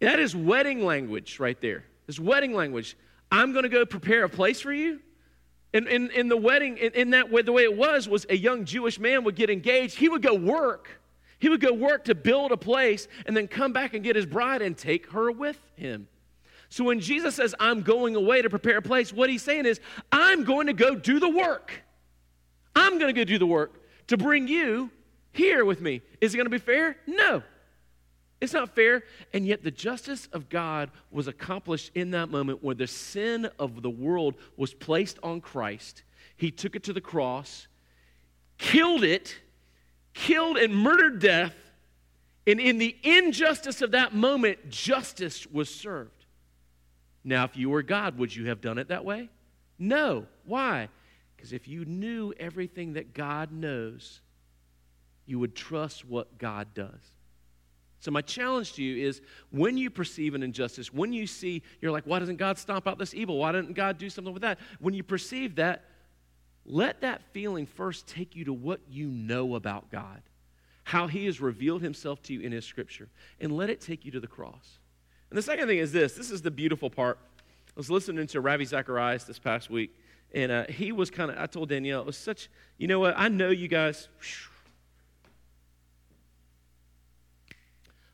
[0.00, 1.84] That is wedding language right there.
[2.06, 2.98] This wedding language.
[3.32, 5.00] I'm going to go prepare a place for you.
[5.72, 8.36] In, in, in the wedding, in, in that way, the way it was, was a
[8.36, 9.96] young Jewish man would get engaged.
[9.96, 11.00] He would go work.
[11.38, 14.26] He would go work to build a place and then come back and get his
[14.26, 16.08] bride and take her with him.
[16.74, 19.78] So when Jesus says, I'm going away to prepare a place, what he's saying is,
[20.10, 21.70] I'm going to go do the work.
[22.74, 24.90] I'm going to go do the work to bring you
[25.30, 26.02] here with me.
[26.20, 26.96] Is it going to be fair?
[27.06, 27.44] No.
[28.40, 29.04] It's not fair.
[29.32, 33.82] And yet, the justice of God was accomplished in that moment where the sin of
[33.82, 36.02] the world was placed on Christ.
[36.36, 37.68] He took it to the cross,
[38.58, 39.36] killed it,
[40.12, 41.54] killed and murdered death.
[42.48, 46.23] And in the injustice of that moment, justice was served.
[47.24, 49.30] Now, if you were God, would you have done it that way?
[49.78, 50.26] No.
[50.44, 50.88] Why?
[51.36, 54.20] Because if you knew everything that God knows,
[55.26, 57.12] you would trust what God does.
[58.00, 61.90] So, my challenge to you is when you perceive an injustice, when you see, you're
[61.90, 63.38] like, why doesn't God stomp out this evil?
[63.38, 64.58] Why didn't God do something with that?
[64.78, 65.84] When you perceive that,
[66.66, 70.20] let that feeling first take you to what you know about God,
[70.82, 73.08] how He has revealed Himself to you in His Scripture,
[73.40, 74.78] and let it take you to the cross.
[75.30, 77.18] And the second thing is this this is the beautiful part.
[77.68, 79.96] I was listening to Ravi Zacharias this past week,
[80.32, 83.14] and uh, he was kind of, I told Danielle, it was such, you know what,
[83.16, 84.08] I know you guys,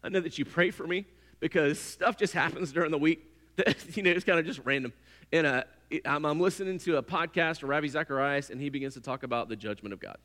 [0.02, 1.04] I know that you pray for me
[1.40, 4.92] because stuff just happens during the week that, you know, it's kind of just random.
[5.32, 5.64] And uh,
[6.04, 9.48] I'm, I'm, listening to a podcast of Ravi Zacharias, and he begins to talk about
[9.48, 10.18] the judgment of God.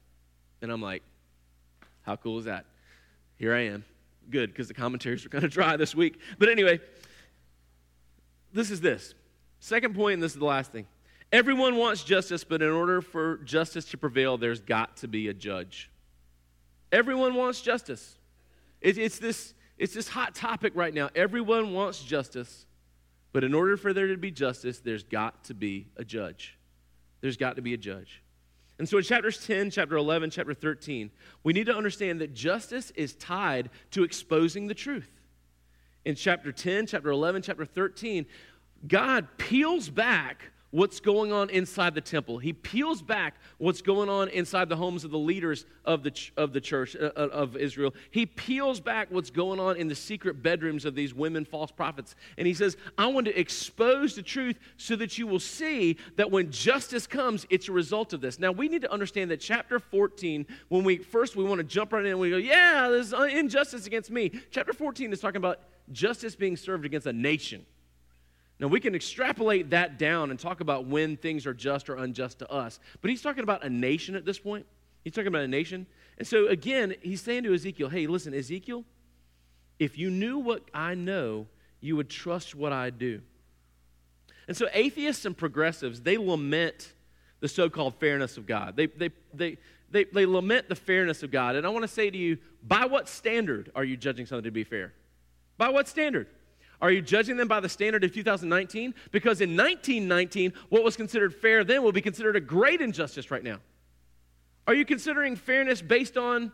[0.62, 1.04] And I'm like,
[2.02, 2.66] how cool is that?
[3.38, 3.86] Here I am.
[4.30, 6.20] Good, because the commentaries are kind of dry this week.
[6.40, 6.80] But anyway,
[8.54, 9.14] this is this.
[9.60, 10.88] Second point, and this is the last thing.
[11.32, 15.34] Everyone wants justice, but in order for justice to prevail, there's got to be a
[15.34, 15.90] judge.
[16.92, 18.18] Everyone wants justice.
[18.82, 21.10] It, it's this it's this hot topic right now.
[21.16, 22.66] Everyone wants justice,
[23.34, 26.58] but in order for there to be justice, there's got to be a judge.
[27.22, 28.22] There's got to be a judge.
[28.78, 31.10] And so in chapters 10, chapter 11, chapter 13,
[31.44, 35.10] we need to understand that justice is tied to exposing the truth.
[36.04, 38.26] In chapter 10, chapter 11, chapter 13,
[38.88, 42.38] God peels back what's going on inside the temple.
[42.38, 46.34] He peels back what's going on inside the homes of the leaders of the, ch-
[46.36, 47.94] of the church uh, uh, of Israel.
[48.12, 52.14] He peels back what's going on in the secret bedrooms of these women false prophets.
[52.38, 56.30] And he says, I want to expose the truth so that you will see that
[56.30, 58.38] when justice comes, it's a result of this.
[58.38, 61.94] Now, we need to understand that chapter 14, when we first we want to jump
[61.94, 64.30] right in and we go, yeah, there's injustice against me.
[64.52, 65.62] Chapter 14 is talking about
[65.94, 67.66] justice being served against a nation.
[68.60, 72.40] Now, we can extrapolate that down and talk about when things are just or unjust
[72.40, 72.80] to us.
[73.02, 74.66] But he's talking about a nation at this point.
[75.04, 75.86] He's talking about a nation.
[76.18, 78.86] And so, again, he's saying to Ezekiel, hey, listen, Ezekiel,
[79.78, 81.48] if you knew what I know,
[81.82, 83.22] you would trust what I do.
[84.48, 86.94] And so, atheists and progressives, they lament
[87.42, 88.78] the so called fairness of God.
[88.78, 89.58] They, they, they,
[89.92, 91.56] they, they lament the fairness of God.
[91.56, 94.52] And I want to say to you, by what standard are you judging something to
[94.52, 94.94] be fair?
[95.58, 96.28] By what standard?
[96.86, 98.94] Are you judging them by the standard of 2019?
[99.10, 103.44] Because in 1919, what was considered fair then will be considered a great injustice right
[103.44, 103.58] now.
[104.68, 106.52] Are you considering fairness based on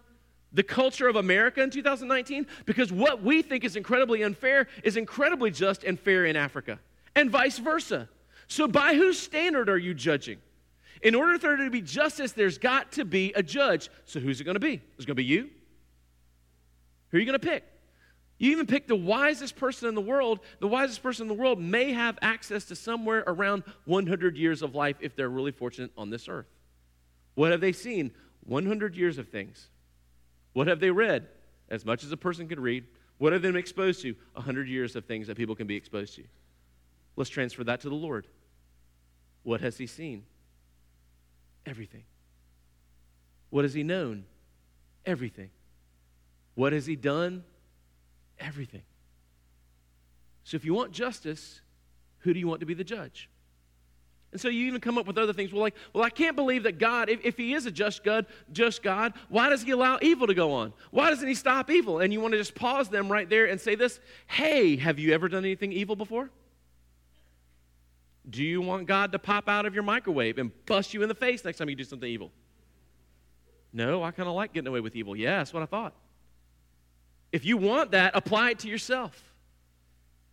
[0.54, 2.48] the culture of America in 2019?
[2.66, 6.80] Because what we think is incredibly unfair is incredibly just and fair in Africa,
[7.14, 8.08] and vice versa.
[8.48, 10.38] So, by whose standard are you judging?
[11.02, 13.90] In order for there to be justice, there's got to be a judge.
[14.06, 14.76] So, who's it going to be?
[14.98, 15.50] Is it going to be you?
[17.10, 17.66] Who are you going to pick?
[18.42, 20.40] You even pick the wisest person in the world.
[20.62, 24.74] The wisest person in the world may have access to somewhere around 100 years of
[24.74, 26.48] life if they're really fortunate on this earth.
[27.36, 28.10] What have they seen?
[28.48, 29.70] 100 years of things.
[30.54, 31.28] What have they read?
[31.70, 32.86] As much as a person can read.
[33.20, 34.16] What have they been exposed to?
[34.34, 36.24] 100 years of things that people can be exposed to.
[37.16, 38.26] Let's transfer that to the Lord.
[39.44, 40.24] What has he seen?
[41.68, 42.06] Everything.
[43.52, 44.26] What has he known?
[45.06, 45.52] Everything.
[46.56, 47.44] What has he done?
[48.42, 48.84] Everything.
[50.44, 51.62] So if you want justice,
[52.20, 53.30] who do you want to be the judge?
[54.32, 55.52] And so you even come up with other things.
[55.52, 58.26] Well, like, well, I can't believe that God, if, if He is a just God,
[58.52, 60.74] just God, why does He allow evil to go on?
[60.90, 62.00] Why doesn't He stop evil?
[62.00, 65.14] And you want to just pause them right there and say this: Hey, have you
[65.14, 66.30] ever done anything evil before?
[68.30, 71.16] Do you want God to pop out of your microwave and bust you in the
[71.16, 72.32] face next time you do something evil?
[73.74, 75.16] No, I kind of like getting away with evil.
[75.16, 75.94] Yeah, that's what I thought.
[77.32, 79.22] If you want that, apply it to yourself.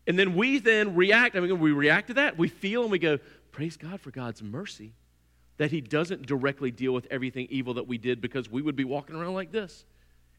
[0.07, 1.37] And then we then react.
[1.37, 2.39] I mean, we react to that.
[2.39, 3.19] We feel and we go,
[3.53, 4.95] praise God for God's mercy
[5.59, 8.85] that He doesn't directly deal with everything evil that we did because we would be
[8.85, 9.85] walking around like this.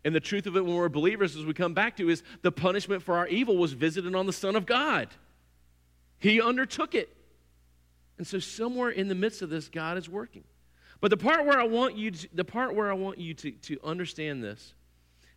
[0.03, 2.51] And the truth of it when we're believers, as we come back to, is the
[2.51, 5.09] punishment for our evil was visited on the Son of God.
[6.19, 7.15] He undertook it.
[8.17, 10.43] And so somewhere in the midst of this, God is working.
[11.01, 13.51] But the part where I want you to, the part where I want you to,
[13.51, 14.73] to understand this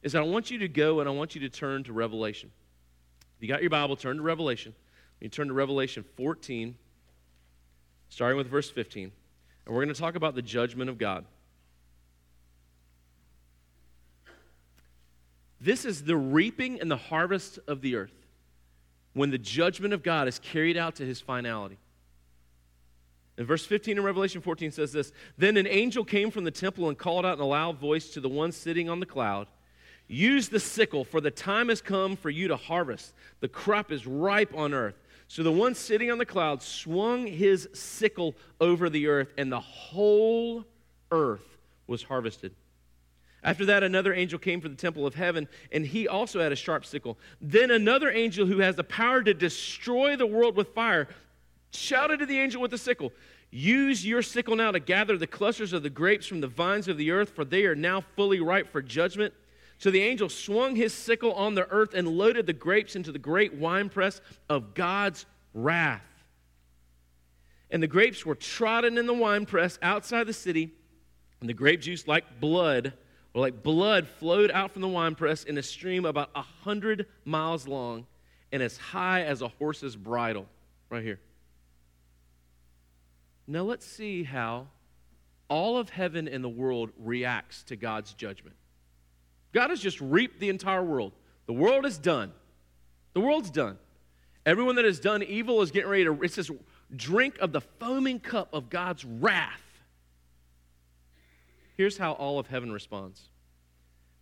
[0.03, 2.51] is I want you to go and I want you to turn to Revelation.
[3.37, 4.75] If you got your Bible, turn to Revelation.
[5.21, 6.75] You turn to Revelation 14,
[8.09, 9.13] starting with verse 15.
[9.65, 11.25] And we're going to talk about the judgment of God.
[15.61, 18.27] This is the reaping and the harvest of the earth
[19.13, 21.79] when the judgment of God is carried out to his finality.
[23.39, 26.89] In verse 15 in Revelation 14 says this Then an angel came from the temple
[26.89, 29.47] and called out in a loud voice to the one sitting on the cloud
[30.13, 33.15] Use the sickle, for the time has come for you to harvest.
[33.41, 34.97] The crop is ripe on earth.
[35.27, 39.61] So the one sitting on the cloud swung his sickle over the earth, and the
[39.61, 40.67] whole
[41.11, 42.55] earth was harvested.
[43.43, 46.57] After that, another angel came from the temple of heaven, and he also had a
[46.57, 47.17] sharp sickle.
[47.41, 51.09] Then another angel who has the power to destroy the world with fire
[51.71, 53.13] shouted to the angel with the sickle
[53.51, 56.99] Use your sickle now to gather the clusters of the grapes from the vines of
[56.99, 59.33] the earth, for they are now fully ripe for judgment.
[59.83, 63.19] So the angel swung his sickle on the earth and loaded the grapes into the
[63.19, 66.07] great winepress of God's wrath.
[67.69, 70.71] And the grapes were trodden in the winepress outside the city,
[71.41, 72.93] and the grape juice, like blood,
[73.35, 77.67] or like blood, flowed out from the winepress in a stream about a hundred miles
[77.67, 78.07] long
[78.53, 80.47] and as high as a horse's bridle.
[80.91, 81.19] Right here.
[83.49, 84.69] Now let's see how
[85.49, 88.55] all of heaven and the world reacts to God's judgment.
[89.53, 91.13] God has just reaped the entire world.
[91.47, 92.33] The world is done.
[93.15, 93.79] The world's done.
[94.45, 96.51] Everyone that has done evil is getting ready to, it says,
[96.95, 99.63] drink of the foaming cup of God's wrath.
[101.77, 103.29] Here's how all of heaven responds.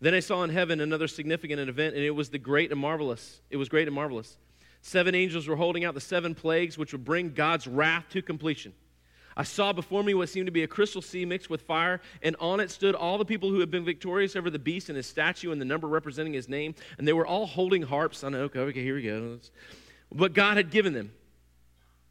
[0.01, 3.41] Then I saw in heaven another significant event, and it was the great and marvelous.
[3.51, 4.39] It was great and marvelous.
[4.83, 8.73] Seven angels were holding out the seven plagues, which would bring God's wrath to completion.
[9.41, 12.37] I saw before me what seemed to be a crystal sea mixed with fire, and
[12.41, 15.07] on it stood all the people who had been victorious over the beast and his
[15.07, 18.23] statue and the number representing his name, and they were all holding harps.
[18.23, 19.39] I know, okay, okay, here we go.
[20.11, 21.13] What God had given them.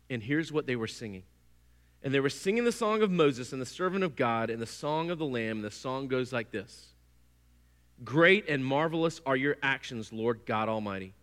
[0.09, 1.21] And here's what they were singing.
[2.01, 4.65] And they were singing the song of Moses and the servant of God and the
[4.65, 6.93] song of the Lamb, and the song goes like this
[8.03, 11.13] Great and marvelous are your actions, Lord God Almighty.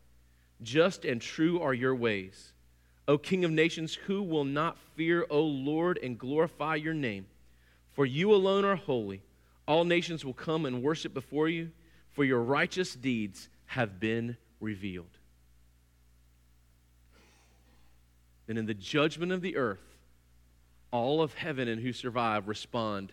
[0.62, 2.52] Just and true are your ways.
[3.08, 7.26] O King of nations, who will not fear, O Lord, and glorify your name?
[7.92, 9.22] For you alone are holy.
[9.66, 11.70] All nations will come and worship before you,
[12.12, 15.18] for your righteous deeds have been revealed.
[18.48, 19.96] And in the judgment of the earth,
[20.90, 23.12] all of heaven and who survive respond,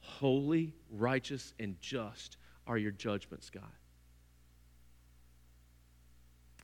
[0.00, 3.62] Holy, righteous, and just are your judgments, God.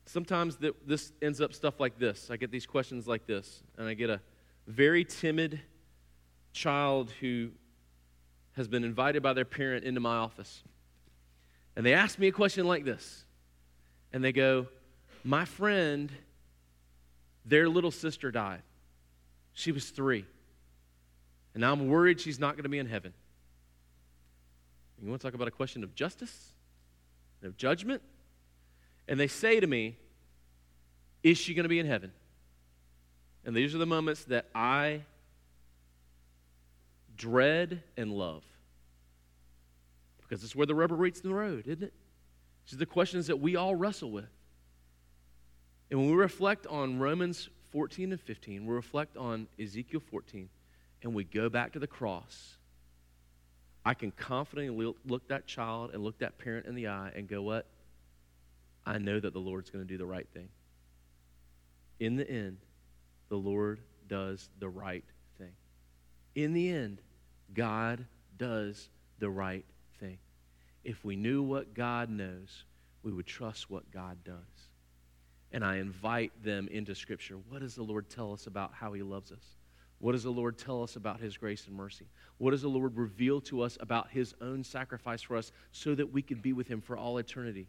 [0.07, 2.31] Sometimes this ends up stuff like this.
[2.31, 4.21] I get these questions like this, and I get a
[4.67, 5.61] very timid
[6.53, 7.51] child who
[8.53, 10.63] has been invited by their parent into my office.
[11.77, 13.25] And they ask me a question like this.
[14.13, 14.67] And they go,
[15.23, 16.11] My friend,
[17.45, 18.63] their little sister died.
[19.53, 20.25] She was three.
[21.55, 23.13] And now I'm worried she's not going to be in heaven.
[25.03, 26.53] You want to talk about a question of justice?
[27.43, 28.03] Of judgment?
[29.09, 29.97] And they say to me,
[31.23, 32.13] Is she going to be in heaven?
[33.45, 35.03] And these are the moments that I
[37.17, 38.43] dread and love.
[40.21, 41.93] Because it's where the rubber meets the road, isn't it?
[42.65, 44.29] These are the questions that we all wrestle with.
[45.91, 50.49] And when we reflect on Romans 14 and 15, we reflect on Ezekiel 14,
[51.03, 52.57] and we go back to the cross,
[53.85, 57.43] I can confidently look that child and look that parent in the eye and go,
[57.43, 57.67] What?
[58.87, 60.49] I know that the Lord's going to do the right thing.
[61.99, 62.59] In the end,
[63.29, 65.05] the Lord does the right
[65.39, 65.53] thing.
[66.37, 67.03] In the end,
[67.53, 68.07] God
[68.39, 69.65] does the right
[69.99, 70.19] thing.
[70.85, 72.65] If we knew what God knows,
[73.03, 74.35] we would trust what God does.
[75.51, 77.39] And I invite them into Scripture.
[77.49, 79.57] What does the Lord tell us about how He loves us?
[79.99, 82.07] What does the Lord tell us about His grace and mercy?
[82.39, 86.13] What does the Lord reveal to us about His own sacrifice for us so that
[86.13, 87.69] we could be with Him for all eternity?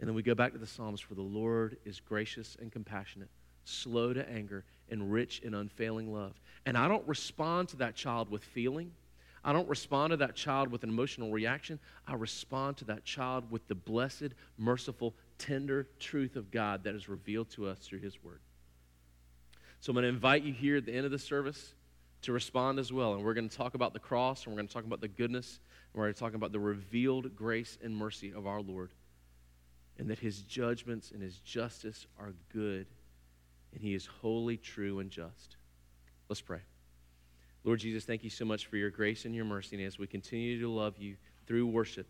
[0.00, 3.28] And then we go back to the Psalms for the Lord is gracious and compassionate,
[3.64, 6.32] slow to anger, and rich in unfailing love.
[6.64, 8.92] And I don't respond to that child with feeling.
[9.44, 11.78] I don't respond to that child with an emotional reaction.
[12.06, 17.08] I respond to that child with the blessed, merciful, tender truth of God that is
[17.08, 18.40] revealed to us through His Word.
[19.80, 21.74] So I'm going to invite you here at the end of the service
[22.22, 23.14] to respond as well.
[23.14, 25.08] And we're going to talk about the cross, and we're going to talk about the
[25.08, 25.60] goodness,
[25.92, 28.90] and we're going to talk about the revealed grace and mercy of our Lord
[30.00, 32.86] and that his judgments and his justice are good,
[33.74, 35.58] and he is holy, true, and just.
[36.30, 36.60] Let's pray.
[37.64, 39.76] Lord Jesus, thank you so much for your grace and your mercy.
[39.76, 42.06] And as we continue to love you through worship,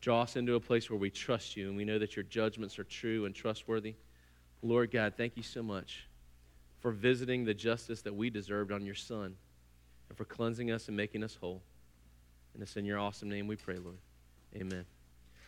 [0.00, 2.78] draw us into a place where we trust you and we know that your judgments
[2.78, 3.96] are true and trustworthy.
[4.62, 6.06] Lord God, thank you so much
[6.78, 9.34] for visiting the justice that we deserved on your Son
[10.08, 11.62] and for cleansing us and making us whole.
[12.54, 13.98] And it's in your awesome name we pray, Lord.
[14.54, 14.84] Amen.